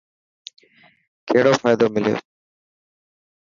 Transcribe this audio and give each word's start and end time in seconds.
ڪهڙو 1.27 1.53
فائدو 1.61 1.85
مليو؟ 1.93 2.15